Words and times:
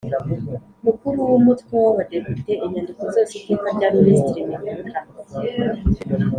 Mukuru 0.83 1.19
w 1.31 1.33
umutwe 1.39 1.73
w 1.83 1.87
abadepite 1.91 2.51
inyandiko 2.65 3.01
zose 3.13 3.31
iteka 3.39 3.67
rya 3.75 3.87
minisitiri 3.95 4.41
mifotra 4.63 4.99